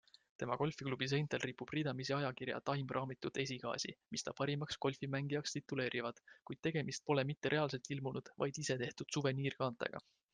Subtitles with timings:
[0.41, 6.61] Tema golfiklubide seintel ripub ridamisi ajakirja Time raamitud esikaasi, mis ta parimaks golfimängijaks tituleerivad, kuid
[6.69, 10.03] tegemist pole mitte reaalselt ilmunud, vaid ise tehtud suveniirkaantega.